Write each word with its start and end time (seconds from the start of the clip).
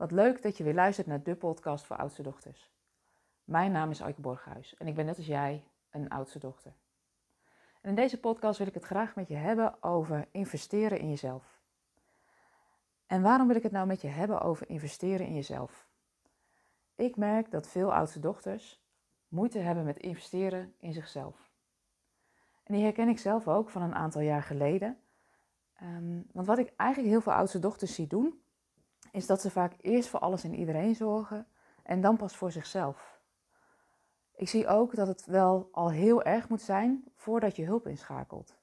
Wat 0.00 0.10
leuk 0.10 0.42
dat 0.42 0.56
je 0.56 0.64
weer 0.64 0.74
luistert 0.74 1.06
naar 1.06 1.22
de 1.22 1.36
podcast 1.36 1.84
voor 1.84 1.96
oudste 1.96 2.22
dochters. 2.22 2.70
Mijn 3.44 3.72
naam 3.72 3.90
is 3.90 4.02
Aike 4.02 4.20
Borghuis 4.20 4.76
en 4.76 4.86
ik 4.86 4.94
ben 4.94 5.06
net 5.06 5.16
als 5.16 5.26
jij 5.26 5.64
een 5.90 6.08
oudste 6.08 6.38
dochter. 6.38 6.72
En 7.80 7.88
in 7.88 7.94
deze 7.94 8.20
podcast 8.20 8.58
wil 8.58 8.66
ik 8.66 8.74
het 8.74 8.84
graag 8.84 9.14
met 9.14 9.28
je 9.28 9.34
hebben 9.34 9.82
over 9.82 10.26
investeren 10.30 10.98
in 10.98 11.08
jezelf. 11.08 11.60
En 13.06 13.22
waarom 13.22 13.46
wil 13.46 13.56
ik 13.56 13.62
het 13.62 13.72
nou 13.72 13.86
met 13.86 14.00
je 14.00 14.08
hebben 14.08 14.40
over 14.40 14.68
investeren 14.68 15.26
in 15.26 15.34
jezelf? 15.34 15.88
Ik 16.94 17.16
merk 17.16 17.50
dat 17.50 17.68
veel 17.68 17.94
oudste 17.94 18.20
dochters 18.20 18.82
moeite 19.28 19.58
hebben 19.58 19.84
met 19.84 19.98
investeren 19.98 20.74
in 20.78 20.92
zichzelf. 20.92 21.50
En 22.62 22.74
die 22.74 22.82
herken 22.82 23.08
ik 23.08 23.18
zelf 23.18 23.48
ook 23.48 23.70
van 23.70 23.82
een 23.82 23.94
aantal 23.94 24.20
jaar 24.20 24.42
geleden. 24.42 24.98
Um, 25.82 26.26
want 26.32 26.46
wat 26.46 26.58
ik 26.58 26.72
eigenlijk 26.76 27.10
heel 27.10 27.20
veel 27.20 27.32
oudste 27.32 27.58
dochters 27.58 27.94
zie 27.94 28.06
doen, 28.06 28.40
is 29.12 29.26
dat 29.26 29.40
ze 29.40 29.50
vaak 29.50 29.74
eerst 29.80 30.08
voor 30.08 30.20
alles 30.20 30.44
en 30.44 30.54
iedereen 30.54 30.94
zorgen 30.94 31.46
en 31.82 32.00
dan 32.00 32.16
pas 32.16 32.36
voor 32.36 32.52
zichzelf. 32.52 33.20
Ik 34.34 34.48
zie 34.48 34.66
ook 34.66 34.94
dat 34.94 35.06
het 35.06 35.26
wel 35.26 35.68
al 35.72 35.90
heel 35.90 36.22
erg 36.22 36.48
moet 36.48 36.62
zijn 36.62 37.04
voordat 37.14 37.56
je 37.56 37.64
hulp 37.64 37.86
inschakelt. 37.86 38.58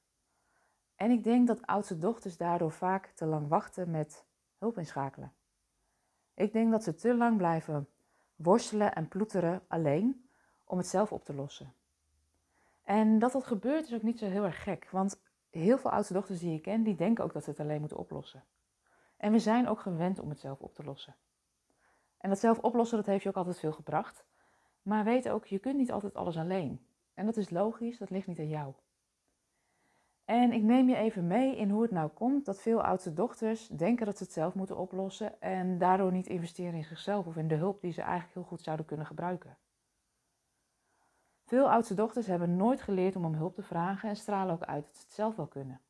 En 0.95 1.12
ik 1.12 1.23
denk 1.23 1.48
dat 1.48 1.66
oudste 1.66 1.98
dochters 1.98 2.38
daardoor 2.38 2.72
vaak 2.72 3.12
te 3.16 3.25
lang 3.25 3.48
wachten 3.48 3.91
met 3.91 4.25
hulp 4.58 4.77
inschakelen. 4.77 5.34
Ik 6.34 6.53
denk 6.53 6.72
dat 6.72 6.84
ze 6.84 6.95
te 6.95 7.16
lang 7.16 7.38
blijven 7.38 7.88
worstelen 8.36 8.95
en 8.95 9.08
ploeteren 9.08 9.61
alleen 9.67 10.30
om 10.64 10.77
het 10.77 10.88
zelf 10.88 11.11
op 11.11 11.25
te 11.25 11.34
lossen. 11.34 11.73
En 12.84 13.20
dat 13.20 13.31
dat 13.31 13.45
gebeurt 13.45 13.86
is 13.86 13.94
ook 13.94 14.02
niet 14.02 14.20
zo 14.20 14.25
heel 14.25 14.44
erg 14.44 14.64
gek, 14.64 14.88
want 14.91 15.22
heel 15.50 15.77
veel 15.77 15.91
oudste 15.91 16.14
dochters 16.14 16.39
die 16.39 16.55
ik 16.55 16.61
ken, 16.61 16.84
die 16.84 16.95
denken 16.95 17.23
ook 17.23 17.34
dat 17.34 17.44
ze 17.44 17.50
het 17.50 17.59
alleen 17.59 17.80
moeten 17.80 17.98
oplossen. 17.98 18.44
En 19.17 19.31
we 19.31 19.39
zijn 19.39 19.67
ook 19.67 19.80
gewend 19.80 20.20
om 20.20 20.30
het 20.30 20.39
zelf 20.39 20.59
op 20.59 20.73
te 20.73 20.84
lossen. 20.84 21.16
En 22.17 22.30
dat 22.30 22.39
zelf 22.39 22.59
oplossen, 22.59 22.98
dat 22.98 23.05
heeft 23.05 23.23
je 23.23 23.30
ook 23.30 23.35
altijd 23.35 23.59
veel 23.59 23.71
gebracht. 23.71 24.25
Maar 24.81 25.03
weet 25.03 25.30
ook, 25.30 25.45
je 25.45 25.59
kunt 25.59 25.78
niet 25.78 25.92
altijd 25.92 26.16
alles 26.16 26.38
alleen. 26.38 26.86
En 27.14 27.25
dat 27.25 27.38
is 27.38 27.50
logisch, 27.50 27.97
dat 27.97 28.09
ligt 28.09 28.27
niet 28.27 28.39
aan 28.39 28.47
jou. 28.47 28.73
En 30.25 30.52
ik 30.52 30.64
neem 30.64 30.89
je 30.89 30.95
even 30.95 31.27
mee 31.27 31.58
in 31.58 31.69
hoe 31.69 31.81
het 31.81 31.92
nou 31.92 32.09
komt 32.09 32.45
dat 32.45 32.61
veel 32.61 32.83
oudste 32.83 33.14
dochters 33.14 33.67
denken 33.67 34.05
dat 34.05 34.17
ze 34.17 34.23
het 34.23 34.33
zelf 34.33 34.53
moeten 34.53 34.77
oplossen 34.77 35.42
en 35.42 35.77
daardoor 35.77 36.11
niet 36.11 36.27
investeren 36.27 36.73
in 36.73 36.83
zichzelf 36.83 37.25
of 37.25 37.38
in 37.38 37.47
de 37.47 37.55
hulp 37.55 37.81
die 37.81 37.92
ze 37.92 38.02
eigenlijk 38.02 38.33
heel 38.33 38.44
goed 38.44 38.61
zouden 38.61 38.86
kunnen 38.86 39.05
gebruiken. 39.05 39.58
Veel 41.45 41.72
oudste 41.72 41.94
dochters 41.94 42.27
hebben 42.27 42.55
nooit 42.55 42.81
geleerd 42.81 43.16
om 43.16 43.25
om 43.25 43.33
hulp 43.33 43.55
te 43.55 43.64
vragen 43.64 44.09
en 44.09 44.16
stralen 44.16 44.53
ook 44.53 44.64
uit 44.64 44.86
dat 44.86 44.95
ze 44.95 45.02
het 45.02 45.14
zelf 45.14 45.36
wel 45.36 45.47
kunnen. 45.47 45.81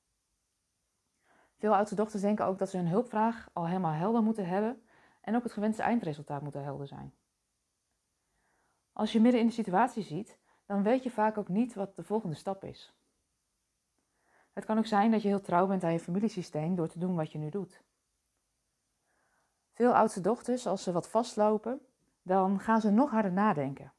Veel 1.57 1.75
oudste 1.75 1.95
dochters 1.95 2.21
denken 2.21 2.45
ook 2.45 2.57
dat 2.57 2.69
ze 2.69 2.77
hun 2.77 2.87
hulpvraag 2.87 3.49
al 3.53 3.67
helemaal 3.67 3.93
helder 3.93 4.23
moeten 4.23 4.47
hebben 4.47 4.81
en 5.21 5.35
ook 5.35 5.43
het 5.43 5.51
gewenste 5.51 5.81
eindresultaat 5.81 6.41
moet 6.41 6.53
helder 6.53 6.87
zijn. 6.87 7.13
Als 8.93 9.11
je 9.11 9.21
midden 9.21 9.41
in 9.41 9.47
de 9.47 9.53
situatie 9.53 10.03
ziet, 10.03 10.37
dan 10.65 10.83
weet 10.83 11.03
je 11.03 11.11
vaak 11.11 11.37
ook 11.37 11.47
niet 11.47 11.73
wat 11.73 11.95
de 11.95 12.03
volgende 12.03 12.35
stap 12.35 12.63
is. 12.63 12.93
Het 14.53 14.65
kan 14.65 14.77
ook 14.77 14.85
zijn 14.85 15.11
dat 15.11 15.21
je 15.21 15.27
heel 15.27 15.41
trouw 15.41 15.67
bent 15.67 15.83
aan 15.83 15.91
je 15.91 15.99
familiesysteem 15.99 16.75
door 16.75 16.87
te 16.87 16.99
doen 16.99 17.15
wat 17.15 17.31
je 17.31 17.37
nu 17.37 17.49
doet. 17.49 17.81
Veel 19.73 19.93
oudste 19.95 20.21
dochters, 20.21 20.67
als 20.67 20.83
ze 20.83 20.91
wat 20.91 21.09
vastlopen, 21.09 21.81
dan 22.21 22.59
gaan 22.59 22.81
ze 22.81 22.89
nog 22.89 23.11
harder 23.11 23.31
nadenken. 23.31 23.93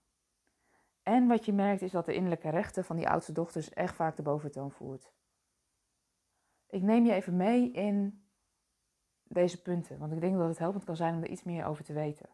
En 1.02 1.26
wat 1.26 1.44
je 1.44 1.52
merkt 1.52 1.82
is 1.82 1.90
dat 1.90 2.06
de 2.06 2.14
innerlijke 2.14 2.50
rechten 2.50 2.84
van 2.84 2.96
die 2.96 3.08
oudste 3.08 3.32
dochters 3.32 3.70
echt 3.70 3.94
vaak 3.94 4.16
de 4.16 4.22
boventoon 4.22 4.70
voert. 4.70 5.12
Ik 6.68 6.82
neem 6.82 7.04
je 7.04 7.12
even 7.12 7.36
mee 7.36 7.70
in 7.70 8.26
deze 9.22 9.62
punten, 9.62 9.98
want 9.98 10.12
ik 10.12 10.20
denk 10.20 10.36
dat 10.36 10.48
het 10.48 10.58
helpend 10.58 10.84
kan 10.84 10.96
zijn 10.96 11.14
om 11.14 11.22
er 11.22 11.28
iets 11.28 11.42
meer 11.42 11.64
over 11.64 11.84
te 11.84 11.92
weten. 11.92 12.28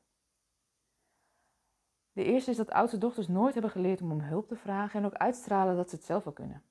De 2.13 2.25
eerste 2.25 2.51
is 2.51 2.57
dat 2.57 2.71
oudste 2.71 2.99
dochters 2.99 3.29
nooit 3.29 3.53
hebben 3.53 3.71
geleerd 3.71 4.03
om 4.03 4.13
om 4.13 4.21
hulp 4.21 4.49
te 4.49 4.57
vragen 4.57 5.01
en 5.01 5.07
ook 5.07 5.15
uitstralen 5.15 5.77
dat 5.77 5.91
ze 5.91 5.97
het 5.97 6.05
zelf 6.05 6.25
wel 6.25 6.33
kunnen. 6.33 6.63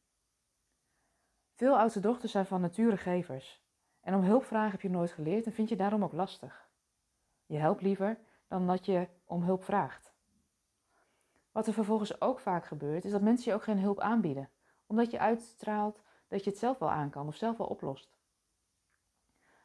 Veel 1.53 1.77
oudste 1.77 1.99
dochters 1.99 2.31
zijn 2.31 2.45
van 2.45 2.61
nature 2.61 2.97
gevers 2.97 3.63
en 4.01 4.15
om 4.15 4.23
hulp 4.23 4.43
vragen 4.43 4.71
heb 4.71 4.81
je 4.81 4.89
nooit 4.89 5.11
geleerd 5.11 5.45
en 5.45 5.51
vind 5.51 5.69
je 5.69 5.75
daarom 5.75 6.03
ook 6.03 6.13
lastig. 6.13 6.69
Je 7.45 7.57
helpt 7.57 7.81
liever 7.81 8.19
dan 8.47 8.67
dat 8.67 8.85
je 8.85 9.07
om 9.25 9.43
hulp 9.43 9.63
vraagt. 9.63 10.13
Wat 11.51 11.67
er 11.67 11.73
vervolgens 11.73 12.21
ook 12.21 12.39
vaak 12.39 12.65
gebeurt, 12.65 13.05
is 13.05 13.11
dat 13.11 13.21
mensen 13.21 13.51
je 13.51 13.57
ook 13.57 13.63
geen 13.63 13.79
hulp 13.79 13.99
aanbieden, 13.99 14.49
omdat 14.85 15.11
je 15.11 15.19
uitstraalt 15.19 16.01
dat 16.33 16.44
je 16.44 16.49
het 16.49 16.59
zelf 16.59 16.79
wel 16.79 16.91
aan 16.91 17.09
kan 17.09 17.27
of 17.27 17.35
zelf 17.35 17.57
wel 17.57 17.67
oplost. 17.67 18.17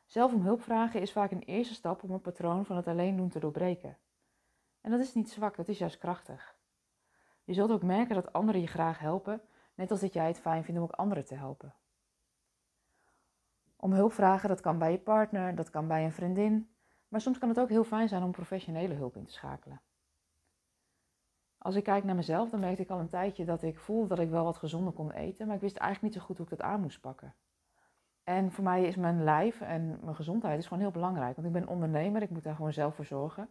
Zelf 0.06 0.32
om 0.32 0.42
hulp 0.42 0.62
vragen 0.62 1.00
is 1.00 1.12
vaak 1.12 1.30
een 1.30 1.42
eerste 1.42 1.74
stap 1.74 2.02
om 2.02 2.10
een 2.10 2.20
patroon 2.20 2.64
van 2.64 2.76
het 2.76 2.86
alleen 2.86 3.16
doen 3.16 3.28
te 3.28 3.38
doorbreken. 3.38 3.98
En 4.80 4.90
dat 4.90 5.00
is 5.00 5.14
niet 5.14 5.30
zwak, 5.30 5.56
dat 5.56 5.68
is 5.68 5.78
juist 5.78 5.98
krachtig. 5.98 6.56
Je 7.44 7.54
zult 7.54 7.70
ook 7.70 7.82
merken 7.82 8.14
dat 8.14 8.32
anderen 8.32 8.60
je 8.60 8.66
graag 8.66 8.98
helpen, 8.98 9.40
net 9.74 9.90
als 9.90 10.00
dat 10.00 10.12
jij 10.12 10.26
het 10.26 10.40
fijn 10.40 10.64
vindt 10.64 10.80
om 10.80 10.86
ook 10.86 10.92
anderen 10.92 11.24
te 11.24 11.34
helpen. 11.34 11.74
Om 13.76 13.92
hulp 13.92 14.12
vragen, 14.12 14.48
dat 14.48 14.60
kan 14.60 14.78
bij 14.78 14.92
je 14.92 14.98
partner, 14.98 15.54
dat 15.54 15.70
kan 15.70 15.88
bij 15.88 16.04
een 16.04 16.12
vriendin, 16.12 16.70
maar 17.08 17.20
soms 17.20 17.38
kan 17.38 17.48
het 17.48 17.60
ook 17.60 17.68
heel 17.68 17.84
fijn 17.84 18.08
zijn 18.08 18.22
om 18.22 18.30
professionele 18.30 18.94
hulp 18.94 19.16
in 19.16 19.24
te 19.24 19.32
schakelen. 19.32 19.80
Als 21.68 21.76
ik 21.76 21.84
kijk 21.84 22.04
naar 22.04 22.14
mezelf, 22.14 22.50
dan 22.50 22.60
merkte 22.60 22.82
ik 22.82 22.90
al 22.90 22.98
een 22.98 23.08
tijdje 23.08 23.44
dat 23.44 23.62
ik 23.62 23.78
voelde 23.78 24.08
dat 24.08 24.18
ik 24.18 24.30
wel 24.30 24.44
wat 24.44 24.56
gezonder 24.56 24.92
kon 24.92 25.10
eten, 25.10 25.46
maar 25.46 25.56
ik 25.56 25.62
wist 25.62 25.76
eigenlijk 25.76 26.12
niet 26.12 26.22
zo 26.22 26.26
goed 26.26 26.36
hoe 26.36 26.46
ik 26.46 26.56
dat 26.56 26.66
aan 26.66 26.80
moest 26.80 27.00
pakken. 27.00 27.34
En 28.24 28.52
voor 28.52 28.64
mij 28.64 28.84
is 28.84 28.96
mijn 28.96 29.24
lijf 29.24 29.60
en 29.60 29.98
mijn 30.02 30.16
gezondheid 30.16 30.58
is 30.58 30.66
gewoon 30.66 30.82
heel 30.82 30.90
belangrijk, 30.90 31.36
want 31.36 31.46
ik 31.46 31.52
ben 31.52 31.68
ondernemer, 31.68 32.22
ik 32.22 32.30
moet 32.30 32.42
daar 32.42 32.54
gewoon 32.54 32.72
zelf 32.72 32.94
voor 32.94 33.04
zorgen. 33.04 33.48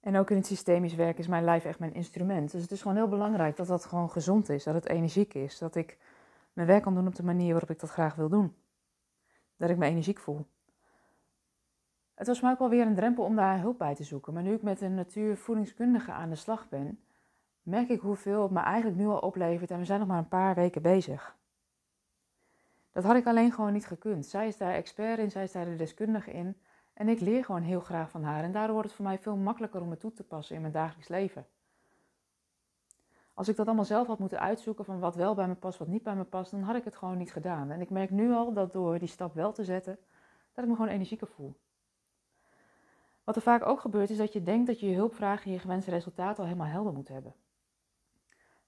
En 0.00 0.16
ook 0.16 0.30
in 0.30 0.36
het 0.36 0.46
systemisch 0.46 0.94
werk 0.94 1.18
is 1.18 1.26
mijn 1.26 1.44
lijf 1.44 1.64
echt 1.64 1.78
mijn 1.78 1.94
instrument. 1.94 2.50
Dus 2.50 2.62
het 2.62 2.70
is 2.70 2.82
gewoon 2.82 2.96
heel 2.96 3.08
belangrijk 3.08 3.56
dat 3.56 3.66
dat 3.66 3.84
gewoon 3.84 4.10
gezond 4.10 4.48
is, 4.48 4.64
dat 4.64 4.74
het 4.74 4.88
energiek 4.88 5.34
is, 5.34 5.58
dat 5.58 5.74
ik 5.74 5.98
mijn 6.52 6.66
werk 6.66 6.82
kan 6.82 6.94
doen 6.94 7.06
op 7.06 7.14
de 7.14 7.24
manier 7.24 7.50
waarop 7.50 7.70
ik 7.70 7.80
dat 7.80 7.90
graag 7.90 8.14
wil 8.14 8.28
doen. 8.28 8.54
Dat 9.56 9.70
ik 9.70 9.76
me 9.76 9.86
energiek 9.86 10.18
voel. 10.18 10.46
Het 12.14 12.26
was 12.26 12.40
mij 12.40 12.50
ook 12.50 12.58
wel 12.58 12.68
weer 12.68 12.86
een 12.86 12.94
drempel 12.94 13.24
om 13.24 13.36
daar 13.36 13.60
hulp 13.60 13.78
bij 13.78 13.94
te 13.94 14.04
zoeken. 14.04 14.32
Maar 14.32 14.42
nu 14.42 14.52
ik 14.52 14.62
met 14.62 14.80
een 14.80 14.94
natuurvoedingskundige 14.94 16.12
aan 16.12 16.28
de 16.28 16.34
slag 16.34 16.68
ben, 16.68 17.00
merk 17.62 17.88
ik 17.88 18.00
hoeveel 18.00 18.42
het 18.42 18.50
me 18.50 18.60
eigenlijk 18.60 18.96
nu 18.96 19.06
al 19.06 19.18
oplevert 19.18 19.70
en 19.70 19.78
we 19.78 19.84
zijn 19.84 19.98
nog 19.98 20.08
maar 20.08 20.18
een 20.18 20.28
paar 20.28 20.54
weken 20.54 20.82
bezig. 20.82 21.36
Dat 22.92 23.04
had 23.04 23.16
ik 23.16 23.26
alleen 23.26 23.52
gewoon 23.52 23.72
niet 23.72 23.86
gekund. 23.86 24.26
Zij 24.26 24.46
is 24.46 24.56
daar 24.56 24.72
expert 24.72 25.18
in, 25.18 25.30
zij 25.30 25.42
is 25.42 25.52
daar 25.52 25.64
de 25.64 25.76
deskundige 25.76 26.32
in. 26.32 26.56
En 26.92 27.08
ik 27.08 27.20
leer 27.20 27.44
gewoon 27.44 27.62
heel 27.62 27.80
graag 27.80 28.10
van 28.10 28.22
haar. 28.22 28.42
En 28.42 28.52
daardoor 28.52 28.72
wordt 28.72 28.88
het 28.88 28.96
voor 28.96 29.06
mij 29.06 29.18
veel 29.18 29.36
makkelijker 29.36 29.80
om 29.80 29.90
het 29.90 30.00
toe 30.00 30.12
te 30.12 30.24
passen 30.24 30.54
in 30.54 30.60
mijn 30.60 30.72
dagelijks 30.72 31.08
leven. 31.08 31.46
Als 33.34 33.48
ik 33.48 33.56
dat 33.56 33.66
allemaal 33.66 33.84
zelf 33.84 34.06
had 34.06 34.18
moeten 34.18 34.40
uitzoeken 34.40 34.84
van 34.84 34.98
wat 34.98 35.16
wel 35.16 35.34
bij 35.34 35.48
me 35.48 35.54
past, 35.54 35.78
wat 35.78 35.88
niet 35.88 36.02
bij 36.02 36.14
me 36.14 36.24
past, 36.24 36.50
dan 36.50 36.62
had 36.62 36.76
ik 36.76 36.84
het 36.84 36.96
gewoon 36.96 37.18
niet 37.18 37.32
gedaan. 37.32 37.70
En 37.70 37.80
ik 37.80 37.90
merk 37.90 38.10
nu 38.10 38.32
al 38.32 38.52
dat 38.52 38.72
door 38.72 38.98
die 38.98 39.08
stap 39.08 39.34
wel 39.34 39.52
te 39.52 39.64
zetten, 39.64 39.98
dat 40.52 40.64
ik 40.64 40.70
me 40.70 40.76
gewoon 40.76 40.90
energieker 40.90 41.26
voel. 41.26 41.54
Wat 43.24 43.36
er 43.36 43.42
vaak 43.42 43.66
ook 43.66 43.80
gebeurt 43.80 44.10
is 44.10 44.16
dat 44.16 44.32
je 44.32 44.42
denkt 44.42 44.66
dat 44.66 44.80
je 44.80 44.88
je 44.88 44.94
hulpvraag 44.94 45.44
en 45.44 45.50
je 45.50 45.58
gewenste 45.58 45.90
resultaat 45.90 46.38
al 46.38 46.44
helemaal 46.44 46.66
helder 46.66 46.92
moet 46.92 47.08
hebben. 47.08 47.34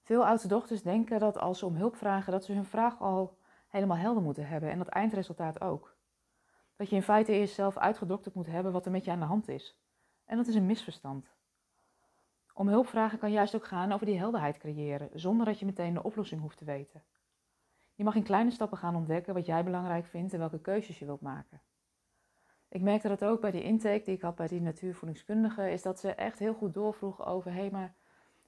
Veel 0.01 0.25
oudste 0.25 0.47
dochters 0.47 0.81
denken 0.81 1.19
dat 1.19 1.37
als 1.37 1.59
ze 1.59 1.65
om 1.65 1.75
hulp 1.75 1.95
vragen, 1.95 2.31
dat 2.31 2.45
ze 2.45 2.53
hun 2.53 2.65
vraag 2.65 3.01
al 3.01 3.37
helemaal 3.67 3.97
helder 3.97 4.23
moeten 4.23 4.47
hebben 4.47 4.69
en 4.69 4.77
dat 4.77 4.87
eindresultaat 4.87 5.61
ook. 5.61 5.95
Dat 6.75 6.89
je 6.89 6.95
in 6.95 7.01
feite 7.03 7.31
eerst 7.31 7.53
zelf 7.53 7.77
uitgedokterd 7.77 8.35
moet 8.35 8.47
hebben 8.47 8.71
wat 8.71 8.85
er 8.85 8.91
met 8.91 9.05
je 9.05 9.11
aan 9.11 9.19
de 9.19 9.25
hand 9.25 9.47
is. 9.47 9.79
En 10.25 10.37
dat 10.37 10.47
is 10.47 10.55
een 10.55 10.65
misverstand. 10.65 11.35
Om 12.53 12.67
hulp 12.67 12.87
vragen 12.87 13.19
kan 13.19 13.31
juist 13.31 13.55
ook 13.55 13.65
gaan 13.65 13.91
over 13.91 14.05
die 14.05 14.17
helderheid 14.17 14.57
creëren, 14.57 15.09
zonder 15.13 15.45
dat 15.45 15.59
je 15.59 15.65
meteen 15.65 15.93
de 15.93 16.03
oplossing 16.03 16.41
hoeft 16.41 16.57
te 16.57 16.65
weten. 16.65 17.03
Je 17.95 18.03
mag 18.03 18.15
in 18.15 18.23
kleine 18.23 18.51
stappen 18.51 18.77
gaan 18.77 18.95
ontdekken 18.95 19.33
wat 19.33 19.45
jij 19.45 19.63
belangrijk 19.63 20.05
vindt 20.05 20.33
en 20.33 20.39
welke 20.39 20.61
keuzes 20.61 20.99
je 20.99 21.05
wilt 21.05 21.21
maken. 21.21 21.61
Ik 22.69 22.81
merkte 22.81 23.07
dat 23.07 23.23
ook 23.23 23.41
bij 23.41 23.51
die 23.51 23.63
intake 23.63 24.03
die 24.03 24.15
ik 24.15 24.21
had 24.21 24.35
bij 24.35 24.47
die 24.47 24.61
natuurvoedingskundige, 24.61 25.71
is 25.71 25.81
dat 25.81 25.99
ze 25.99 26.11
echt 26.11 26.39
heel 26.39 26.53
goed 26.53 26.73
doorvroeg 26.73 27.25
over, 27.25 27.53
hé, 27.53 27.69
maar 27.71 27.93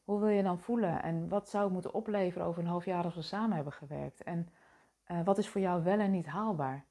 hoe 0.04 0.20
wil 0.20 0.30
je 0.30 0.44
dan 0.44 0.60
voelen? 0.60 1.04
En 1.04 1.28
wat 1.28 1.50
zou 1.50 1.64
het 1.64 1.74
moeten 1.74 1.94
opleveren 1.94 2.48
over 2.48 2.62
een 2.62 2.70
half 2.70 2.86
jaar 2.86 3.04
als 3.04 3.16
we 3.16 3.22
samen 3.22 3.56
hebben 3.56 3.74
gewerkt? 3.74 4.24
En 4.24 4.50
uh, 5.08 5.24
wat 5.24 5.38
is 5.38 5.50
voor 5.50 5.62
jou 5.62 5.84
wel 5.84 6.00
en 6.00 6.12
niet 6.12 6.26
haalbaar? 6.26 6.86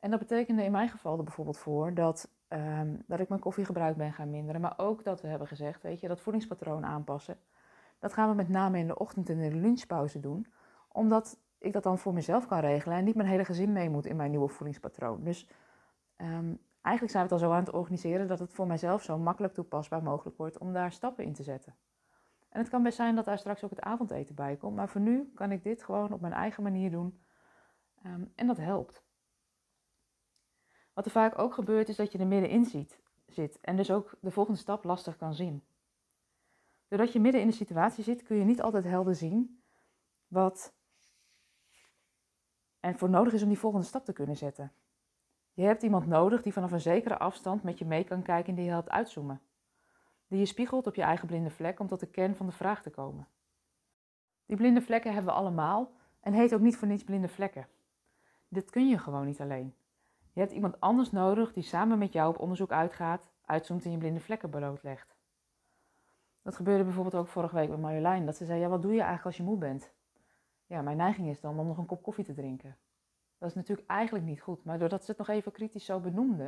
En 0.00 0.10
dat 0.10 0.18
betekende 0.18 0.64
in 0.64 0.72
mijn 0.72 0.88
geval 0.88 1.18
er 1.18 1.24
bijvoorbeeld 1.24 1.58
voor 1.58 1.94
dat, 1.94 2.30
um, 2.48 3.02
dat 3.06 3.20
ik 3.20 3.28
mijn 3.28 3.40
koffiegebruik 3.40 3.96
ben 3.96 4.12
gaan 4.12 4.30
minderen, 4.30 4.60
maar 4.60 4.74
ook 4.76 5.04
dat 5.04 5.20
we 5.20 5.28
hebben 5.28 5.48
gezegd, 5.48 5.82
weet 5.82 6.00
je, 6.00 6.08
dat 6.08 6.20
voedingspatroon 6.20 6.84
aanpassen. 6.84 7.36
Dat 7.98 8.12
gaan 8.12 8.28
we 8.28 8.34
met 8.34 8.48
name 8.48 8.78
in 8.78 8.86
de 8.86 8.98
ochtend 8.98 9.28
en 9.28 9.38
in 9.38 9.50
de 9.50 9.56
lunchpauze 9.56 10.20
doen, 10.20 10.46
omdat 10.88 11.38
ik 11.58 11.72
dat 11.72 11.82
dan 11.82 11.98
voor 11.98 12.12
mezelf 12.12 12.46
kan 12.46 12.58
regelen 12.58 12.96
en 12.96 13.04
niet 13.04 13.14
mijn 13.14 13.28
hele 13.28 13.44
gezin 13.44 13.72
mee 13.72 13.90
moet 13.90 14.06
in 14.06 14.16
mijn 14.16 14.30
nieuwe 14.30 14.48
voedingspatroon. 14.48 15.24
Dus 15.24 15.46
Um, 16.22 16.60
eigenlijk 16.80 17.14
zijn 17.14 17.28
we 17.28 17.34
het 17.34 17.42
al 17.42 17.48
zo 17.48 17.54
aan 17.54 17.64
het 17.64 17.74
organiseren 17.74 18.28
dat 18.28 18.38
het 18.38 18.52
voor 18.52 18.66
mijzelf 18.66 19.02
zo 19.02 19.18
makkelijk 19.18 19.54
toepasbaar 19.54 20.02
mogelijk 20.02 20.36
wordt 20.36 20.58
om 20.58 20.72
daar 20.72 20.92
stappen 20.92 21.24
in 21.24 21.32
te 21.32 21.42
zetten. 21.42 21.76
En 22.48 22.60
het 22.60 22.68
kan 22.68 22.82
best 22.82 22.96
zijn 22.96 23.14
dat 23.14 23.24
daar 23.24 23.38
straks 23.38 23.64
ook 23.64 23.70
het 23.70 23.80
avondeten 23.80 24.34
bij 24.34 24.56
komt, 24.56 24.76
maar 24.76 24.88
voor 24.88 25.00
nu 25.00 25.30
kan 25.34 25.52
ik 25.52 25.62
dit 25.62 25.82
gewoon 25.82 26.12
op 26.12 26.20
mijn 26.20 26.32
eigen 26.32 26.62
manier 26.62 26.90
doen 26.90 27.22
um, 28.06 28.32
en 28.34 28.46
dat 28.46 28.56
helpt. 28.56 29.04
Wat 30.92 31.04
er 31.04 31.10
vaak 31.10 31.38
ook 31.38 31.54
gebeurt 31.54 31.88
is 31.88 31.96
dat 31.96 32.12
je 32.12 32.18
er 32.18 32.26
middenin 32.26 32.64
zit 33.26 33.60
en 33.60 33.76
dus 33.76 33.90
ook 33.90 34.16
de 34.20 34.30
volgende 34.30 34.58
stap 34.58 34.84
lastig 34.84 35.16
kan 35.16 35.34
zien. 35.34 35.64
Doordat 36.88 37.12
je 37.12 37.20
midden 37.20 37.40
in 37.40 37.46
de 37.46 37.54
situatie 37.54 38.04
zit, 38.04 38.22
kun 38.22 38.36
je 38.36 38.44
niet 38.44 38.62
altijd 38.62 38.84
helder 38.84 39.14
zien 39.14 39.62
wat 40.26 40.74
er 42.80 42.98
voor 42.98 43.10
nodig 43.10 43.32
is 43.32 43.42
om 43.42 43.48
die 43.48 43.58
volgende 43.58 43.86
stap 43.86 44.04
te 44.04 44.12
kunnen 44.12 44.36
zetten. 44.36 44.72
Je 45.52 45.62
hebt 45.62 45.82
iemand 45.82 46.06
nodig 46.06 46.42
die 46.42 46.52
vanaf 46.52 46.72
een 46.72 46.80
zekere 46.80 47.18
afstand 47.18 47.62
met 47.62 47.78
je 47.78 47.84
mee 47.84 48.04
kan 48.04 48.22
kijken 48.22 48.48
en 48.48 48.54
die 48.54 48.64
je 48.64 48.70
helpt 48.70 48.90
uitzoomen. 48.90 49.40
Die 50.28 50.38
je 50.38 50.46
spiegelt 50.46 50.86
op 50.86 50.94
je 50.94 51.02
eigen 51.02 51.26
blinde 51.26 51.50
vlek 51.50 51.80
om 51.80 51.86
tot 51.86 52.00
de 52.00 52.06
kern 52.06 52.36
van 52.36 52.46
de 52.46 52.52
vraag 52.52 52.82
te 52.82 52.90
komen. 52.90 53.28
Die 54.46 54.56
blinde 54.56 54.80
vlekken 54.80 55.12
hebben 55.12 55.32
we 55.32 55.38
allemaal 55.38 55.90
en 56.20 56.32
heet 56.32 56.54
ook 56.54 56.60
niet 56.60 56.76
voor 56.76 56.88
niets 56.88 57.04
blinde 57.04 57.28
vlekken. 57.28 57.68
Dit 58.48 58.70
kun 58.70 58.88
je 58.88 58.98
gewoon 58.98 59.26
niet 59.26 59.40
alleen. 59.40 59.74
Je 60.32 60.40
hebt 60.40 60.52
iemand 60.52 60.80
anders 60.80 61.10
nodig 61.10 61.52
die 61.52 61.62
samen 61.62 61.98
met 61.98 62.12
jou 62.12 62.28
op 62.28 62.40
onderzoek 62.40 62.72
uitgaat, 62.72 63.28
uitzoomt 63.44 63.84
en 63.84 63.90
je 63.90 63.98
blinde 63.98 64.20
vlekken 64.20 64.50
blootlegt. 64.50 65.16
Dat 66.42 66.56
gebeurde 66.56 66.84
bijvoorbeeld 66.84 67.14
ook 67.14 67.28
vorige 67.28 67.54
week 67.54 67.68
met 67.68 67.80
Marjolein. 67.80 68.26
Dat 68.26 68.36
ze 68.36 68.44
zei, 68.44 68.60
ja 68.60 68.68
wat 68.68 68.82
doe 68.82 68.92
je 68.92 68.98
eigenlijk 68.98 69.26
als 69.26 69.36
je 69.36 69.42
moe 69.42 69.58
bent? 69.58 69.92
Ja, 70.66 70.82
mijn 70.82 70.96
neiging 70.96 71.28
is 71.28 71.40
dan 71.40 71.58
om 71.58 71.66
nog 71.66 71.78
een 71.78 71.86
kop 71.86 72.02
koffie 72.02 72.24
te 72.24 72.34
drinken. 72.34 72.76
Dat 73.42 73.50
is 73.50 73.56
natuurlijk 73.56 73.88
eigenlijk 73.88 74.24
niet 74.24 74.40
goed. 74.40 74.64
Maar 74.64 74.78
doordat 74.78 75.04
ze 75.04 75.10
het 75.10 75.18
nog 75.18 75.28
even 75.28 75.52
kritisch 75.52 75.84
zo 75.84 76.00
benoemde. 76.00 76.44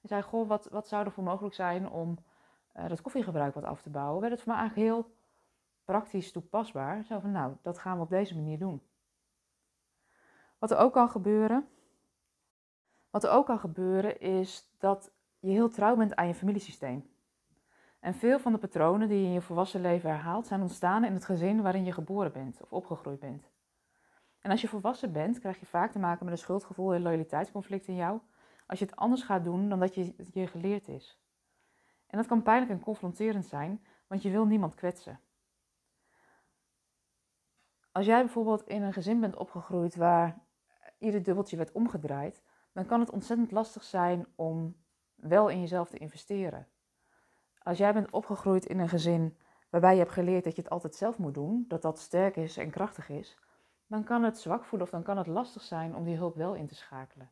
En 0.00 0.08
zei, 0.08 0.22
goh, 0.22 0.48
wat, 0.48 0.68
wat 0.70 0.88
zou 0.88 1.04
er 1.04 1.12
voor 1.12 1.24
mogelijk 1.24 1.54
zijn 1.54 1.88
om 1.88 2.18
uh, 2.76 2.88
dat 2.88 3.00
koffiegebruik 3.00 3.54
wat 3.54 3.64
af 3.64 3.82
te 3.82 3.90
bouwen? 3.90 4.20
Werd 4.20 4.32
het 4.32 4.42
voor 4.42 4.52
mij 4.52 4.60
eigenlijk 4.60 4.90
heel 4.90 5.14
praktisch 5.84 6.32
toepasbaar. 6.32 7.04
Zo 7.04 7.18
van, 7.18 7.30
nou, 7.30 7.54
dat 7.62 7.78
gaan 7.78 7.96
we 7.96 8.02
op 8.02 8.08
deze 8.08 8.34
manier 8.34 8.58
doen. 8.58 8.82
Wat 10.58 10.70
er 10.70 10.76
ook 10.76 10.92
kan 10.92 11.08
gebeuren, 11.08 11.68
wat 13.10 13.24
er 13.24 13.30
ook 13.30 13.46
kan 13.46 13.58
gebeuren 13.58 14.20
is 14.20 14.74
dat 14.78 15.12
je 15.38 15.50
heel 15.50 15.68
trouw 15.68 15.96
bent 15.96 16.16
aan 16.16 16.26
je 16.26 16.34
familiesysteem. 16.34 17.10
En 18.00 18.14
veel 18.14 18.38
van 18.38 18.52
de 18.52 18.58
patronen 18.58 19.08
die 19.08 19.20
je 19.20 19.26
in 19.26 19.32
je 19.32 19.40
volwassen 19.40 19.80
leven 19.80 20.10
herhaalt, 20.10 20.46
zijn 20.46 20.60
ontstaan 20.60 21.04
in 21.04 21.14
het 21.14 21.24
gezin 21.24 21.62
waarin 21.62 21.84
je 21.84 21.92
geboren 21.92 22.32
bent 22.32 22.62
of 22.62 22.72
opgegroeid 22.72 23.20
bent. 23.20 23.53
En 24.44 24.50
als 24.50 24.60
je 24.60 24.68
volwassen 24.68 25.12
bent, 25.12 25.38
krijg 25.38 25.60
je 25.60 25.66
vaak 25.66 25.92
te 25.92 25.98
maken 25.98 26.24
met 26.24 26.34
een 26.34 26.40
schuldgevoel 26.40 26.94
en 26.94 27.02
loyaliteitsconflict 27.02 27.86
in 27.86 27.94
jou, 27.94 28.20
als 28.66 28.78
je 28.78 28.84
het 28.84 28.96
anders 28.96 29.22
gaat 29.22 29.44
doen 29.44 29.68
dan 29.68 29.80
dat 29.80 29.94
je, 29.94 30.14
je 30.32 30.46
geleerd 30.46 30.88
is. 30.88 31.20
En 32.06 32.18
dat 32.18 32.26
kan 32.26 32.42
pijnlijk 32.42 32.70
en 32.70 32.80
confronterend 32.80 33.46
zijn, 33.46 33.84
want 34.06 34.22
je 34.22 34.30
wil 34.30 34.46
niemand 34.46 34.74
kwetsen. 34.74 35.20
Als 37.92 38.06
jij 38.06 38.20
bijvoorbeeld 38.20 38.66
in 38.66 38.82
een 38.82 38.92
gezin 38.92 39.20
bent 39.20 39.36
opgegroeid 39.36 39.96
waar 39.96 40.38
ieder 40.98 41.22
dubbeltje 41.22 41.56
werd 41.56 41.72
omgedraaid, 41.72 42.42
dan 42.72 42.86
kan 42.86 43.00
het 43.00 43.10
ontzettend 43.10 43.50
lastig 43.50 43.82
zijn 43.82 44.26
om 44.34 44.76
wel 45.14 45.48
in 45.48 45.60
jezelf 45.60 45.88
te 45.88 45.98
investeren. 45.98 46.68
Als 47.58 47.78
jij 47.78 47.92
bent 47.92 48.10
opgegroeid 48.10 48.64
in 48.64 48.78
een 48.78 48.88
gezin 48.88 49.38
waarbij 49.70 49.92
je 49.92 50.00
hebt 50.00 50.12
geleerd 50.12 50.44
dat 50.44 50.56
je 50.56 50.62
het 50.62 50.70
altijd 50.70 50.94
zelf 50.94 51.18
moet 51.18 51.34
doen, 51.34 51.64
dat 51.68 51.82
dat 51.82 51.98
sterk 51.98 52.36
is 52.36 52.56
en 52.56 52.70
krachtig 52.70 53.08
is, 53.08 53.38
dan 53.94 54.04
kan 54.04 54.22
het 54.22 54.38
zwak 54.38 54.64
voelen 54.64 54.86
of 54.86 54.92
dan 54.92 55.02
kan 55.02 55.16
het 55.16 55.26
lastig 55.26 55.62
zijn 55.62 55.94
om 55.94 56.04
die 56.04 56.16
hulp 56.16 56.34
wel 56.34 56.54
in 56.54 56.66
te 56.66 56.74
schakelen. 56.74 57.30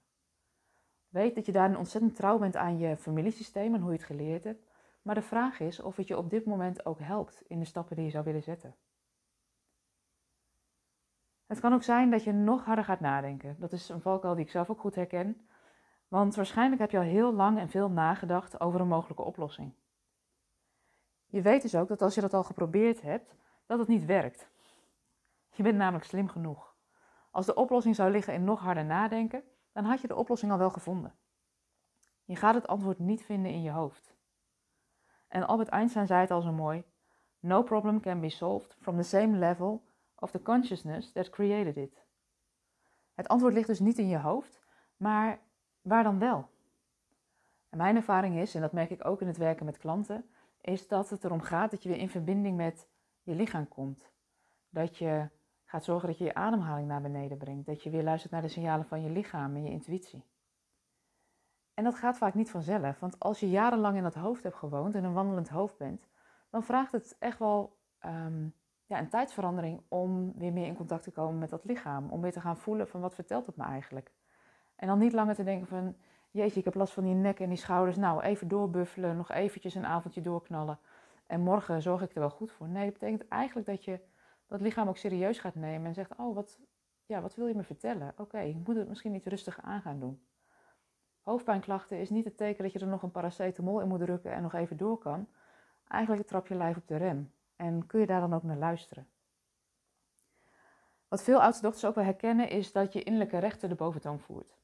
Weet 1.09 1.35
dat 1.35 1.47
je 1.47 1.53
daarin 1.53 1.77
ontzettend 1.77 2.17
trouw 2.17 2.39
bent 2.39 2.57
aan 2.57 2.79
je 2.79 2.97
familiesysteem 2.97 3.75
en 3.75 3.81
hoe 3.81 3.91
je 3.91 3.97
het 3.97 4.07
geleerd 4.07 4.45
hebt, 4.45 4.67
maar 5.03 5.15
de 5.15 5.23
vraag 5.23 5.61
is 5.61 5.81
of 5.81 5.97
het 5.97 6.09
je 6.09 6.17
op 6.17 6.31
dit 6.31 6.45
moment 6.45 6.87
ook 6.87 6.99
helpt 6.99 7.43
in 7.47 7.59
de 7.59 7.65
stappen 7.65 7.97
die 7.97 8.05
je 8.05 8.11
zou 8.11 8.25
willen 8.25 8.43
zetten. 8.43 8.75
Het 11.47 11.61
kan 11.61 11.73
ook 11.73 11.83
zijn 11.83 12.11
dat 12.11 12.25
je 12.25 12.33
nog 12.33 12.65
harder 12.65 12.85
gaat 12.85 13.01
nadenken. 13.01 13.57
Dat 13.59 13.73
is 13.73 13.89
een 13.89 14.01
valkuil 14.01 14.35
die 14.35 14.45
ik 14.45 14.51
zelf 14.51 14.71
ook 14.71 14.81
goed 14.81 14.95
herken. 14.95 15.47
Want 16.09 16.35
waarschijnlijk 16.35 16.81
heb 16.81 16.91
je 16.91 16.99
al 16.99 17.03
heel 17.03 17.33
lang 17.33 17.59
en 17.59 17.69
veel 17.69 17.91
nagedacht 17.91 18.61
over 18.61 18.81
een 18.81 18.89
mogelijke 18.89 19.23
oplossing. 19.23 19.75
Je 21.27 21.43
weet 21.43 21.63
dus 21.63 21.75
ook 21.75 21.89
dat 21.89 22.03
als 22.03 22.15
je 22.15 22.21
dat 22.21 22.35
al 22.35 22.45
geprobeerd 22.45 23.03
hebt, 23.03 23.35
dat 23.67 23.79
het 23.79 23.89
niet 23.89 24.05
werkt. 24.05 24.51
Je 25.55 25.63
bent 25.63 25.77
namelijk 25.77 26.05
slim 26.05 26.29
genoeg. 26.29 26.75
Als 27.31 27.47
de 27.47 27.55
oplossing 27.55 27.95
zou 27.95 28.11
liggen 28.11 28.35
in 28.35 28.45
nog 28.45 28.61
harder 28.61 28.85
nadenken, 28.85 29.45
dan 29.73 29.85
had 29.85 30.01
je 30.01 30.09
de 30.09 30.17
oplossing 30.17 30.53
al 30.53 30.59
wel 30.59 30.71
gevonden. 30.71 31.15
Je 32.25 32.37
gaat 32.37 32.55
het 32.55 32.67
antwoord 32.67 32.99
niet 32.99 33.25
vinden 33.25 33.53
in 33.53 33.63
je 33.63 33.71
hoofd. 33.71 34.15
En 35.29 35.47
Albert 35.47 35.69
Einstein 35.69 36.07
zei 36.07 36.21
het 36.21 36.31
al 36.31 36.41
zo 36.43 36.53
mooi: 36.53 36.85
No 37.41 37.63
problem 37.63 38.01
can 38.01 38.21
be 38.21 38.29
solved 38.29 38.77
from 38.81 38.97
the 38.97 39.03
same 39.03 39.39
level 39.39 39.83
of 40.15 40.31
the 40.31 40.43
consciousness 40.43 41.13
that 41.13 41.31
created 41.31 41.77
it. 41.77 42.05
Het 43.15 43.29
antwoord 43.29 43.55
ligt 43.55 43.67
dus 43.67 43.81
niet 43.81 43.99
in 43.99 44.09
je 44.09 44.19
hoofd, 44.19 44.61
maar 44.97 45.41
waar 45.81 46.03
dan 46.03 46.19
wel? 46.19 46.49
En 47.69 47.79
mijn 47.79 47.97
ervaring 47.97 48.37
is, 48.37 48.55
en 48.55 48.61
dat 48.61 48.73
merk 48.73 48.91
ik 48.91 49.05
ook 49.05 49.21
in 49.21 49.27
het 49.27 49.37
werken 49.37 49.65
met 49.65 49.79
klanten, 49.79 50.31
is 50.61 50.89
dat 50.89 51.11
het 51.11 51.25
erom 51.25 51.41
gaat 51.41 51.71
dat 51.71 51.83
je 51.83 51.89
weer 51.89 51.99
in 51.99 52.09
verbinding 52.09 52.57
met 52.57 52.89
je 53.23 53.35
lichaam 53.35 53.69
komt. 53.69 54.11
Dat 54.69 54.97
je 54.97 55.29
gaat 55.73 55.85
zorgen 55.85 56.09
dat 56.09 56.19
je 56.19 56.25
je 56.25 56.35
ademhaling 56.35 56.89
naar 56.89 57.03
beneden 57.03 57.39
brengt. 57.39 57.67
Dat 57.67 57.83
je 57.83 57.91
weer 57.91 58.03
luistert 58.03 58.33
naar 58.33 58.43
de 58.43 58.49
signalen 58.49 58.87
van 58.87 59.03
je 59.03 59.11
lichaam 59.11 59.55
en 59.55 59.65
je 59.65 59.71
intuïtie. 59.71 60.25
En 61.75 61.85
dat 61.85 61.95
gaat 61.95 62.19
vaak 62.19 62.35
niet 62.35 62.51
vanzelf, 62.51 63.01
want 63.01 63.19
als 63.19 63.41
je 63.41 63.51
jarenlang 63.51 63.97
in 63.97 64.03
dat 64.03 64.15
hoofd 64.15 64.43
hebt 64.43 64.57
gewoond 64.57 64.95
en 64.95 65.05
een 65.05 65.13
wandelend 65.13 65.49
hoofd 65.49 65.77
bent, 65.77 66.09
dan 66.51 66.63
vraagt 66.63 66.93
het 66.93 67.17
echt 67.19 67.39
wel 67.39 67.79
um, 68.07 68.55
ja, 68.87 68.99
een 68.99 69.09
tijdsverandering 69.09 69.83
om 69.89 70.33
weer 70.39 70.53
meer 70.53 70.67
in 70.67 70.77
contact 70.77 71.03
te 71.03 71.11
komen 71.11 71.39
met 71.39 71.51
dat 71.51 71.65
lichaam. 71.65 72.11
Om 72.11 72.21
weer 72.21 72.33
te 72.33 72.41
gaan 72.41 72.57
voelen 72.57 72.89
van 72.89 73.01
wat 73.01 73.15
vertelt 73.15 73.47
het 73.47 73.57
me 73.57 73.65
eigenlijk. 73.65 74.13
En 74.77 74.87
dan 74.87 74.99
niet 74.99 75.13
langer 75.13 75.35
te 75.35 75.45
denken 75.45 75.67
van, 75.67 75.97
jeetje, 76.31 76.59
ik 76.59 76.65
heb 76.65 76.75
last 76.75 76.93
van 76.93 77.05
die 77.05 77.15
nek 77.15 77.41
en 77.41 77.49
die 77.49 77.59
schouders. 77.59 77.97
Nou, 77.97 78.23
even 78.23 78.49
doorbuffelen, 78.49 79.17
nog 79.17 79.31
eventjes 79.31 79.75
een 79.75 79.87
avondje 79.87 80.21
doorknallen. 80.21 80.79
En 81.27 81.41
morgen 81.41 81.83
zorg 81.83 82.03
ik 82.03 82.15
er 82.15 82.21
wel 82.21 82.31
goed 82.31 82.53
voor. 82.53 82.69
Nee, 82.69 82.85
dat 82.85 82.99
betekent 82.99 83.29
eigenlijk 83.29 83.67
dat 83.67 83.85
je 83.85 84.01
dat 84.53 84.61
lichaam 84.61 84.89
ook 84.89 84.97
serieus 84.97 85.39
gaat 85.39 85.55
nemen 85.55 85.87
en 85.87 85.95
zegt, 85.95 86.17
oh, 86.17 86.35
wat, 86.35 86.59
ja, 87.07 87.21
wat 87.21 87.35
wil 87.35 87.47
je 87.47 87.55
me 87.55 87.63
vertellen? 87.63 88.15
Oké, 88.17 88.39
ik 88.39 88.67
moet 88.67 88.77
het 88.77 88.89
misschien 88.89 89.15
iets 89.15 89.27
rustiger 89.27 89.63
aan 89.63 89.81
gaan 89.81 90.01
doen. 90.01 90.27
Hoofdpijnklachten 91.21 92.01
is 92.01 92.11
niet 92.11 92.25
het 92.25 92.37
teken 92.37 92.63
dat 92.63 92.73
je 92.73 92.79
er 92.79 92.87
nog 92.87 93.03
een 93.03 93.11
paracetamol 93.11 93.81
in 93.81 93.89
moet 93.89 94.01
drukken 94.01 94.33
en 94.33 94.43
nog 94.43 94.55
even 94.55 94.77
door 94.77 94.99
kan. 94.99 95.29
Eigenlijk 95.89 96.27
trap 96.27 96.47
je 96.47 96.55
lijf 96.55 96.77
op 96.77 96.89
de 96.89 96.97
rem. 96.97 97.33
En 97.57 97.87
kun 97.87 98.01
je 98.01 98.07
daar 98.07 98.21
dan 98.21 98.35
ook 98.35 98.43
naar 98.43 98.57
luisteren? 98.57 99.09
Wat 101.09 101.23
veel 101.23 101.43
oudste 101.43 101.63
dochters 101.63 101.85
ook 101.85 101.95
wel 101.95 102.05
herkennen 102.05 102.49
is 102.49 102.73
dat 102.73 102.93
je 102.93 103.03
innerlijke 103.03 103.39
rechter 103.39 103.69
de 103.69 103.75
boventoon 103.75 104.19
voert. 104.19 104.57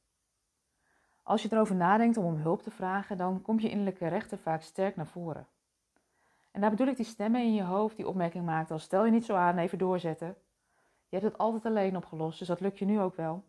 Als 1.23 1.41
je 1.41 1.49
erover 1.51 1.75
nadenkt 1.75 2.17
om 2.17 2.25
om 2.25 2.35
hulp 2.35 2.61
te 2.61 2.71
vragen, 2.71 3.17
dan 3.17 3.41
komt 3.41 3.61
je 3.61 3.69
innerlijke 3.69 4.07
rechter 4.07 4.37
vaak 4.37 4.61
sterk 4.61 4.95
naar 4.95 5.07
voren. 5.07 5.47
En 6.51 6.61
daar 6.61 6.69
bedoel 6.69 6.87
ik 6.87 6.95
die 6.95 7.05
stemmen 7.05 7.41
in 7.41 7.53
je 7.53 7.63
hoofd 7.63 7.95
die 7.95 8.07
opmerking 8.07 8.45
maakt 8.45 8.71
als 8.71 8.83
stel 8.83 9.05
je 9.05 9.11
niet 9.11 9.25
zo 9.25 9.35
aan, 9.35 9.57
even 9.57 9.77
doorzetten. 9.77 10.27
Je 11.07 11.17
hebt 11.17 11.23
het 11.23 11.37
altijd 11.37 11.65
alleen 11.65 11.95
opgelost, 11.95 12.39
dus 12.39 12.47
dat 12.47 12.59
lukt 12.59 12.79
je 12.79 12.85
nu 12.85 12.99
ook 12.99 13.15
wel. 13.15 13.43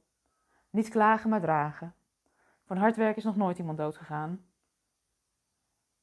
Niet 0.71 0.89
klagen, 0.89 1.31
maar 1.31 1.41
dragen. 1.41 1.95
Van 2.65 2.77
hard 2.77 2.97
werken 2.97 3.17
is 3.17 3.25
nog 3.25 3.37
nooit 3.37 3.59
iemand 3.59 3.79
doodgegaan. 3.79 4.45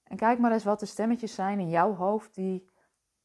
En 0.03 0.17
kijk 0.17 0.39
maar 0.39 0.51
eens 0.51 0.63
wat 0.63 0.79
de 0.79 0.85
stemmetjes 0.85 1.35
zijn 1.35 1.59
in 1.59 1.69
jouw 1.69 1.93
hoofd 1.93 2.35
die 2.35 2.69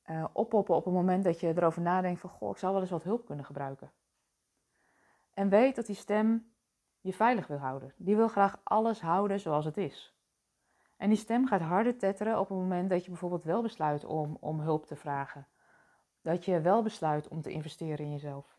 uh, 0.06 0.24
oppoppen 0.32 0.74
op 0.74 0.84
het 0.84 0.94
moment 0.94 1.24
dat 1.24 1.40
je 1.40 1.48
erover 1.48 1.82
nadenkt 1.82 2.20
van, 2.20 2.30
goh, 2.30 2.50
ik 2.50 2.56
zou 2.56 2.72
wel 2.72 2.80
eens 2.80 2.90
wat 2.90 3.02
hulp 3.02 3.26
kunnen 3.26 3.44
gebruiken. 3.44 3.92
En 5.34 5.48
weet 5.48 5.76
dat 5.76 5.86
die 5.86 5.96
stem 5.96 6.52
je 7.00 7.12
veilig 7.12 7.46
wil 7.46 7.58
houden. 7.58 7.94
Die 7.96 8.16
wil 8.16 8.28
graag 8.28 8.60
alles 8.62 9.00
houden 9.00 9.40
zoals 9.40 9.64
het 9.64 9.76
is. 9.76 10.11
En 11.02 11.08
die 11.08 11.18
stem 11.18 11.46
gaat 11.46 11.60
harder 11.60 11.96
tetteren 11.96 12.38
op 12.38 12.48
het 12.48 12.58
moment 12.58 12.90
dat 12.90 13.04
je 13.04 13.10
bijvoorbeeld 13.10 13.44
wel 13.44 13.62
besluit 13.62 14.04
om, 14.04 14.36
om 14.40 14.60
hulp 14.60 14.86
te 14.86 14.96
vragen. 14.96 15.46
Dat 16.20 16.44
je 16.44 16.60
wel 16.60 16.82
besluit 16.82 17.28
om 17.28 17.42
te 17.42 17.50
investeren 17.50 18.04
in 18.04 18.12
jezelf. 18.12 18.56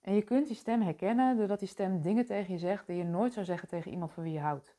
En 0.00 0.14
je 0.14 0.22
kunt 0.22 0.46
die 0.46 0.56
stem 0.56 0.82
herkennen 0.82 1.36
doordat 1.36 1.58
die 1.58 1.68
stem 1.68 2.00
dingen 2.00 2.26
tegen 2.26 2.52
je 2.52 2.58
zegt 2.58 2.86
die 2.86 2.96
je 2.96 3.04
nooit 3.04 3.32
zou 3.32 3.44
zeggen 3.44 3.68
tegen 3.68 3.90
iemand 3.90 4.12
van 4.12 4.22
wie 4.22 4.32
je 4.32 4.40
houdt. 4.40 4.76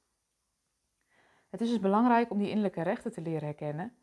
Het 1.49 1.61
is 1.61 1.69
dus 1.69 1.79
belangrijk 1.79 2.31
om 2.31 2.37
die 2.37 2.49
innerlijke 2.49 2.81
rechten 2.81 3.11
te 3.11 3.21
leren 3.21 3.45
herkennen 3.45 3.95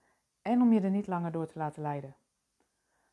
en 0.43 0.61
om 0.61 0.73
je 0.73 0.81
er 0.81 0.91
niet 0.91 1.07
langer 1.07 1.33
door 1.33 1.47
te 1.47 1.59
laten 1.59 1.83
leiden. 1.83 2.17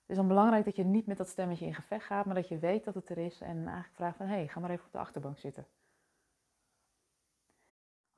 Het 0.02 0.10
is 0.10 0.16
dan 0.16 0.28
belangrijk 0.28 0.66
dat 0.66 0.76
je 0.76 0.84
niet 0.84 1.06
met 1.06 1.18
dat 1.18 1.28
stemmetje 1.28 1.66
in 1.66 1.76
gevecht 1.76 2.06
gaat, 2.06 2.26
maar 2.26 2.36
dat 2.36 2.48
je 2.48 2.60
weet 2.60 2.84
dat 2.84 2.96
het 2.96 3.10
er 3.10 3.18
is 3.18 3.42
en 3.42 3.58
eigenlijk 3.58 3.96
vraagt 3.96 4.18
van 4.18 4.26
hé, 4.26 4.36
hey, 4.36 4.48
ga 4.48 4.60
maar 4.60 4.70
even 4.70 4.86
op 4.86 4.92
de 4.92 4.98
achterbank 4.98 5.38
zitten. 5.38 5.68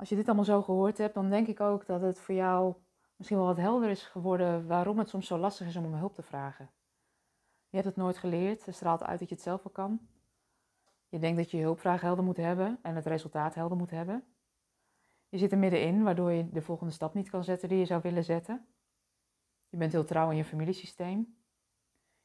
Als 0.01 0.10
je 0.10 0.15
dit 0.15 0.25
allemaal 0.25 0.46
zo 0.46 0.62
gehoord 0.62 0.98
hebt, 0.98 1.13
dan 1.13 1.29
denk 1.29 1.48
ik 1.48 1.60
ook 1.60 1.86
dat 1.86 2.01
het 2.01 2.20
voor 2.20 2.36
jou 2.36 2.75
misschien 3.15 3.38
wel 3.38 3.48
wat 3.48 3.58
helder 3.58 3.89
is 3.89 4.03
geworden 4.03 4.67
waarom 4.67 4.98
het 4.98 5.10
soms 5.10 5.27
zo 5.27 5.38
lastig 5.38 5.67
is 5.67 5.75
om 5.75 5.86
om 5.86 5.93
hulp 5.93 6.13
te 6.13 6.22
vragen. 6.22 6.72
Je 7.70 7.75
hebt 7.75 7.86
het 7.86 7.96
nooit 7.96 8.17
geleerd, 8.17 8.65
het 8.65 8.75
straalt 8.75 9.03
uit 9.03 9.20
dat 9.20 9.29
je 9.29 9.36
het 9.36 9.43
zelf 9.43 9.63
wel 9.63 9.72
kan. 9.72 10.00
Je 11.10 11.20
denkt 11.20 11.38
dat 11.38 11.51
je 11.51 11.58
je 11.58 11.63
hulpvraag 11.63 12.01
helder 12.01 12.24
moet 12.24 12.38
hebben 12.38 12.79
en 12.81 12.96
het 12.96 13.05
resultaat 13.05 13.55
helder 13.55 13.77
moet 13.77 13.89
hebben. 13.89 14.24
Je 15.29 15.38
zit 15.38 15.51
er 15.51 15.58
middenin, 15.58 16.03
waardoor 16.03 16.31
je 16.31 16.50
de 16.50 16.62
volgende 16.62 16.93
stap 16.93 17.13
niet 17.13 17.29
kan 17.29 17.43
zetten 17.43 17.70
die 17.70 17.77
je 17.77 17.86
zou 17.86 18.01
willen 18.01 18.24
zetten. 18.24 18.65
Je 19.70 19.77
bent 19.77 19.91
heel 19.91 20.05
trouw 20.05 20.29
in 20.29 20.38
je 20.38 20.46
familiesysteem. 20.46 21.38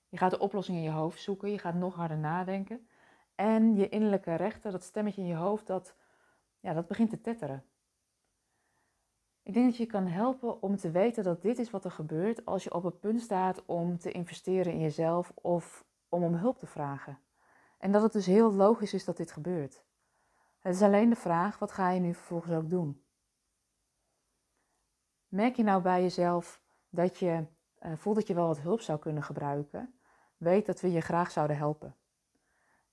Je 0.08 0.16
gaat 0.16 0.30
de 0.30 0.38
oplossing 0.38 0.76
in 0.76 0.84
je 0.84 0.90
hoofd 0.90 1.20
zoeken, 1.20 1.50
je 1.50 1.58
gaat 1.58 1.74
nog 1.74 1.94
harder 1.94 2.18
nadenken. 2.18 2.88
En 3.34 3.74
je 3.74 3.88
innerlijke 3.88 4.34
rechter, 4.34 4.72
dat 4.72 4.82
stemmetje 4.82 5.20
in 5.20 5.26
je 5.28 5.34
hoofd, 5.34 5.66
dat, 5.66 5.96
ja, 6.60 6.72
dat 6.72 6.86
begint 6.86 7.10
te 7.10 7.20
tetteren. 7.20 7.64
Ik 9.42 9.54
denk 9.54 9.66
dat 9.66 9.76
je 9.76 9.86
kan 9.86 10.06
helpen 10.06 10.62
om 10.62 10.76
te 10.76 10.90
weten 10.90 11.24
dat 11.24 11.42
dit 11.42 11.58
is 11.58 11.70
wat 11.70 11.84
er 11.84 11.90
gebeurt 11.90 12.44
als 12.44 12.64
je 12.64 12.74
op 12.74 12.82
het 12.82 13.00
punt 13.00 13.20
staat 13.20 13.64
om 13.66 13.98
te 13.98 14.12
investeren 14.12 14.72
in 14.72 14.80
jezelf 14.80 15.32
of 15.34 15.84
om 16.08 16.22
om 16.22 16.34
hulp 16.34 16.58
te 16.58 16.66
vragen. 16.66 17.18
En 17.78 17.92
dat 17.92 18.02
het 18.02 18.12
dus 18.12 18.26
heel 18.26 18.52
logisch 18.52 18.94
is 18.94 19.04
dat 19.04 19.16
dit 19.16 19.32
gebeurt. 19.32 19.84
Het 20.58 20.74
is 20.74 20.82
alleen 20.82 21.08
de 21.08 21.16
vraag, 21.16 21.58
wat 21.58 21.72
ga 21.72 21.90
je 21.90 22.00
nu 22.00 22.14
vervolgens 22.14 22.52
ook 22.52 22.70
doen? 22.70 23.04
Merk 25.28 25.56
je 25.56 25.62
nou 25.62 25.82
bij 25.82 26.02
jezelf 26.02 26.60
dat 26.88 27.18
je 27.18 27.46
uh, 27.82 27.92
voelt 27.96 28.16
dat 28.16 28.26
je 28.26 28.34
wel 28.34 28.46
wat 28.46 28.60
hulp 28.60 28.80
zou 28.80 28.98
kunnen 28.98 29.22
gebruiken? 29.22 29.94
Weet 30.36 30.66
dat 30.66 30.80
we 30.80 30.92
je 30.92 31.00
graag 31.00 31.30
zouden 31.30 31.56
helpen. 31.56 31.96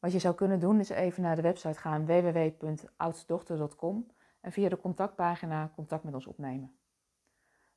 Wat 0.04 0.12
je 0.12 0.20
zou 0.20 0.36
kunnen 0.36 0.60
doen 0.60 0.80
is 0.80 0.90
even 0.90 1.22
naar 1.22 1.36
de 1.36 1.42
website 1.42 1.80
gaan 1.80 2.06
www.oudsdochter.com 2.06 4.08
en 4.42 4.52
via 4.52 4.70
de 4.70 4.78
contactpagina 4.78 5.72
contact 5.76 6.04
met 6.04 6.14
ons 6.14 6.28
opnemen. 6.28 6.76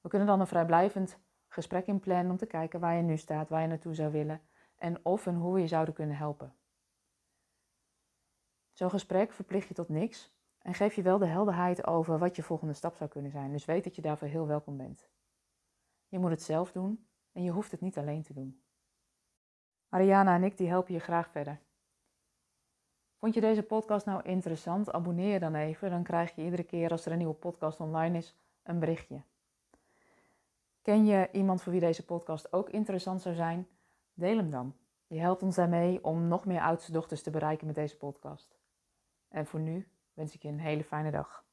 We 0.01 0.09
kunnen 0.09 0.29
dan 0.29 0.41
een 0.41 0.47
vrijblijvend 0.47 1.19
gesprek 1.49 1.87
inplannen 1.87 2.31
om 2.31 2.37
te 2.37 2.47
kijken 2.47 2.81
waar 2.81 2.97
je 2.97 3.03
nu 3.03 3.17
staat, 3.17 3.49
waar 3.49 3.61
je 3.61 3.67
naartoe 3.67 3.95
zou 3.95 4.13
willen 4.13 4.41
en 4.77 5.05
of 5.05 5.27
en 5.27 5.35
hoe 5.35 5.55
we 5.55 5.61
je 5.61 5.67
zouden 5.67 5.95
kunnen 5.95 6.17
helpen. 6.17 6.55
Zo'n 8.73 8.91
gesprek 8.91 9.33
verplicht 9.33 9.69
je 9.69 9.75
tot 9.75 9.89
niks 9.89 10.35
en 10.59 10.75
geeft 10.75 10.95
je 10.95 11.03
wel 11.03 11.19
de 11.19 11.27
helderheid 11.27 11.87
over 11.87 12.19
wat 12.19 12.37
je 12.37 12.43
volgende 12.43 12.75
stap 12.75 12.97
zou 12.97 13.11
kunnen 13.11 13.31
zijn. 13.31 13.53
Dus 13.53 13.65
weet 13.65 13.85
dat 13.85 13.97
je 13.97 14.03
daarvoor 14.03 14.29
heel 14.29 14.47
welkom 14.47 14.77
bent. 14.77 15.09
Je 16.09 16.19
moet 16.19 16.31
het 16.31 16.43
zelf 16.43 16.73
doen 16.73 17.07
en 17.33 17.43
je 17.43 17.51
hoeft 17.51 17.71
het 17.71 17.81
niet 17.81 17.99
alleen 17.99 18.23
te 18.23 18.33
doen. 18.33 18.63
Ariana 19.89 20.35
en 20.35 20.45
ik 20.45 20.57
die 20.57 20.69
helpen 20.69 20.95
je 20.95 21.01
graag 21.01 21.31
verder. 21.31 21.65
Vond 23.19 23.35
je 23.35 23.41
deze 23.41 23.63
podcast 23.63 24.07
nou 24.07 24.23
interessant? 24.23 24.93
Abonneer 24.93 25.33
je 25.33 25.39
dan 25.39 25.55
even, 25.55 25.91
dan 25.91 26.03
krijg 26.03 26.35
je 26.35 26.45
iedere 26.45 26.63
keer 26.63 26.91
als 26.91 27.07
er 27.07 27.13
een 27.13 27.19
nieuwe 27.19 27.35
podcast 27.35 27.81
online 27.81 28.19
is 28.19 28.37
een 28.63 28.79
berichtje. 28.79 29.23
Ken 30.83 31.07
je 31.07 31.29
iemand 31.33 31.63
voor 31.63 31.73
wie 31.73 31.81
deze 31.81 32.05
podcast 32.05 32.53
ook 32.53 32.71
interessant 32.71 33.23
zou 33.23 33.35
zijn? 33.35 33.69
Deel 34.15 34.37
hem 34.37 34.51
dan. 34.51 34.75
Je 35.07 35.19
helpt 35.19 35.43
ons 35.43 35.55
daarmee 35.55 36.05
om 36.05 36.29
nog 36.29 36.45
meer 36.45 36.61
oudste 36.61 36.93
dochters 36.93 37.23
te 37.23 37.31
bereiken 37.31 37.67
met 37.67 37.75
deze 37.75 37.97
podcast. 37.97 38.59
En 39.29 39.47
voor 39.47 39.61
nu 39.61 39.89
wens 40.15 40.35
ik 40.35 40.43
je 40.43 40.49
een 40.49 40.61
hele 40.61 40.85
fijne 40.85 41.11
dag. 41.11 41.46